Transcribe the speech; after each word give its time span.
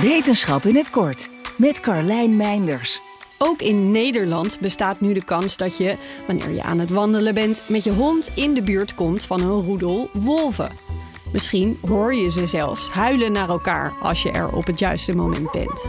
Wetenschap 0.00 0.64
in 0.64 0.76
het 0.76 0.90
kort 0.90 1.28
met 1.56 1.80
Carlijn 1.80 2.36
Meinders. 2.36 3.00
Ook 3.38 3.60
in 3.60 3.90
Nederland 3.90 4.60
bestaat 4.60 5.00
nu 5.00 5.12
de 5.12 5.24
kans 5.24 5.56
dat 5.56 5.76
je, 5.76 5.96
wanneer 6.26 6.50
je 6.50 6.62
aan 6.62 6.78
het 6.78 6.90
wandelen 6.90 7.34
bent, 7.34 7.62
met 7.68 7.84
je 7.84 7.92
hond 7.92 8.30
in 8.34 8.54
de 8.54 8.62
buurt 8.62 8.94
komt 8.94 9.24
van 9.24 9.40
een 9.40 9.62
roedel 9.62 10.10
wolven. 10.12 10.70
Misschien 11.32 11.78
hoor 11.86 12.14
je 12.14 12.30
ze 12.30 12.46
zelfs 12.46 12.88
huilen 12.88 13.32
naar 13.32 13.48
elkaar 13.48 13.94
als 14.00 14.22
je 14.22 14.30
er 14.30 14.52
op 14.52 14.66
het 14.66 14.78
juiste 14.78 15.16
moment 15.16 15.50
bent. 15.50 15.84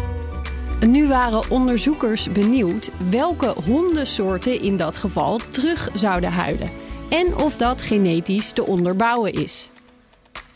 Nu 0.88 1.08
waren 1.08 1.50
onderzoekers 1.50 2.32
benieuwd 2.32 2.92
welke 3.10 3.55
hondensoorten 3.66 4.62
in 4.62 4.78
dat 4.78 4.98
geval 4.98 5.39
terug 5.50 5.89
zouden 5.94 6.32
huilen 6.32 6.71
en 7.10 7.36
of 7.36 7.55
dat 7.55 7.82
genetisch 7.82 8.52
te 8.52 8.66
onderbouwen 8.66 9.34
is. 9.34 9.71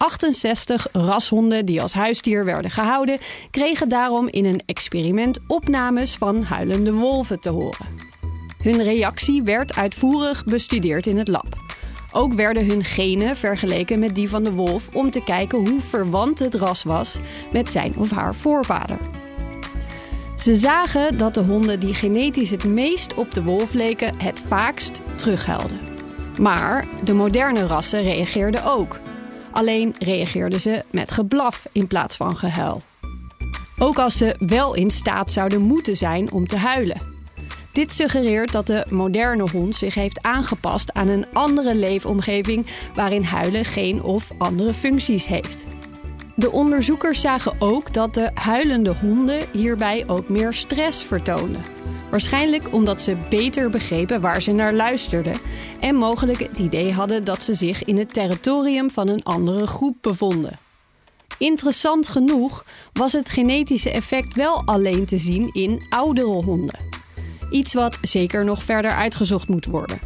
68 0.02 0.88
rashonden 0.92 1.66
die 1.66 1.82
als 1.82 1.94
huisdier 1.94 2.46
werden 2.46 2.72
gehouden, 2.72 3.18
kregen 3.52 3.90
daarom 3.90 4.28
in 4.28 4.46
een 4.46 4.62
experiment 4.66 5.40
opnames 5.48 6.16
van 6.16 6.44
huilende 6.44 6.94
wolven 6.94 7.40
te 7.40 7.50
horen. 7.50 7.86
Hun 8.64 8.84
reactie 8.84 9.44
werd 9.44 9.76
uitvoerig 9.76 10.44
bestudeerd 10.44 11.08
in 11.08 11.18
het 11.18 11.28
lab. 11.28 11.56
Ook 12.12 12.34
werden 12.34 12.66
hun 12.66 12.84
genen 12.84 13.38
vergeleken 13.38 14.00
met 14.00 14.16
die 14.16 14.30
van 14.30 14.44
de 14.44 14.52
wolf 14.52 14.90
om 14.94 15.12
te 15.12 15.24
kijken 15.24 15.68
hoe 15.68 15.82
verwant 15.82 16.40
het 16.40 16.56
ras 16.56 16.84
was 16.84 17.20
met 17.52 17.72
zijn 17.72 17.98
of 17.98 18.12
haar 18.12 18.36
voorvader. 18.36 18.98
Ze 20.36 20.56
zagen 20.56 21.18
dat 21.18 21.34
de 21.34 21.44
honden 21.44 21.80
die 21.80 21.94
genetisch 21.94 22.52
het 22.52 22.64
meest 22.64 23.14
op 23.14 23.34
de 23.34 23.44
wolf 23.44 23.74
leken, 23.74 24.20
het 24.20 24.42
vaakst 24.48 25.02
terughuilden. 25.16 25.80
Maar 26.40 26.88
de 27.04 27.14
moderne 27.14 27.68
rassen 27.68 28.02
reageerden 28.02 28.66
ook. 28.66 29.00
Alleen 29.52 29.96
reageerden 30.00 30.60
ze 30.60 30.84
met 30.92 31.12
geblaf 31.12 31.68
in 31.72 31.88
plaats 31.88 32.16
van 32.16 32.36
gehuil. 32.36 32.82
Ook 33.78 33.98
als 33.98 34.18
ze 34.18 34.36
wel 34.38 34.74
in 34.74 34.92
staat 34.92 35.32
zouden 35.32 35.62
moeten 35.62 35.96
zijn 35.96 36.32
om 36.32 36.48
te 36.48 36.58
huilen. 36.58 37.02
Dit 37.72 37.94
suggereert 37.94 38.52
dat 38.52 38.68
de 38.68 38.86
moderne 38.90 39.50
hond 39.52 39.76
zich 39.76 39.96
heeft 39.96 40.22
aangepast 40.22 40.94
aan 40.94 41.08
een 41.08 41.26
andere 41.34 41.76
leefomgeving 41.76 42.66
waarin 42.96 43.24
huilen 43.24 43.66
geen 43.66 44.04
of 44.04 44.32
andere 44.38 44.74
functies 44.74 45.28
heeft. 45.28 45.66
De 46.36 46.52
onderzoekers 46.52 47.22
zagen 47.22 47.54
ook 47.60 47.94
dat 47.94 48.14
de 48.14 48.32
huilende 48.34 48.96
honden 48.96 49.40
hierbij 49.52 50.04
ook 50.08 50.30
meer 50.30 50.54
stress 50.54 51.04
vertoonden. 51.04 51.64
Waarschijnlijk 52.12 52.74
omdat 52.74 53.02
ze 53.02 53.18
beter 53.30 53.70
begrepen 53.70 54.22
waar 54.22 54.42
ze 54.42 54.52
naar 54.52 54.74
luisterden 54.74 55.38
en 55.80 55.96
mogelijk 55.96 56.40
het 56.40 56.60
idee 56.60 56.94
hadden 56.94 57.24
dat 57.24 57.44
ze 57.44 57.54
zich 57.54 57.84
in 57.84 57.98
het 57.98 58.14
territorium 58.14 58.90
van 58.90 59.08
een 59.08 59.24
andere 59.24 59.68
groep 59.68 59.98
bevonden. 60.02 60.60
Interessant 61.38 62.08
genoeg 62.08 62.66
was 62.94 63.12
het 63.12 63.30
genetische 63.30 63.92
effect 63.92 64.36
wel 64.36 64.62
alleen 64.66 65.06
te 65.06 65.18
zien 65.18 65.50
in 65.54 65.86
oudere 65.90 66.28
honden. 66.28 66.80
Iets 67.50 67.74
wat 67.74 67.98
zeker 68.02 68.46
nog 68.46 68.64
verder 68.64 68.92
uitgezocht 68.92 69.48
moet 69.48 69.66
worden. 69.66 70.00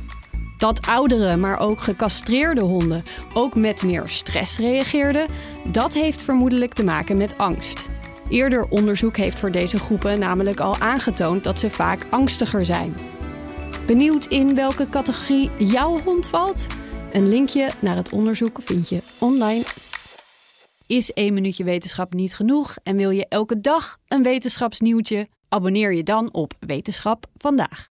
Dat 0.57 0.87
oudere, 0.87 1.37
maar 1.37 1.59
ook 1.59 1.81
gecastreerde 1.81 2.61
honden 2.61 3.03
ook 3.33 3.55
met 3.55 3.83
meer 3.83 4.03
stress 4.05 4.57
reageerden, 4.57 5.27
dat 5.63 5.93
heeft 5.93 6.21
vermoedelijk 6.21 6.73
te 6.73 6.83
maken 6.83 7.17
met 7.17 7.37
angst. 7.37 7.89
Eerder 8.29 8.67
onderzoek 8.69 9.17
heeft 9.17 9.39
voor 9.39 9.51
deze 9.51 9.77
groepen 9.77 10.19
namelijk 10.19 10.59
al 10.59 10.77
aangetoond 10.77 11.43
dat 11.43 11.59
ze 11.59 11.69
vaak 11.69 12.05
angstiger 12.09 12.65
zijn. 12.65 12.95
Benieuwd 13.85 14.25
in 14.25 14.55
welke 14.55 14.89
categorie 14.89 15.49
jouw 15.57 15.99
hond 15.99 16.27
valt? 16.27 16.67
Een 17.13 17.27
linkje 17.27 17.69
naar 17.81 17.95
het 17.95 18.11
onderzoek 18.11 18.61
vind 18.61 18.89
je 18.89 19.01
online. 19.19 19.63
Is 20.87 21.13
één 21.13 21.33
minuutje 21.33 21.63
wetenschap 21.63 22.13
niet 22.13 22.35
genoeg 22.35 22.75
en 22.83 22.95
wil 22.95 23.09
je 23.09 23.27
elke 23.27 23.61
dag 23.61 23.97
een 24.07 24.23
wetenschapsnieuwtje? 24.23 25.27
Abonneer 25.49 25.93
je 25.93 26.03
dan 26.03 26.33
op 26.33 26.53
Wetenschap 26.59 27.25
vandaag. 27.37 27.94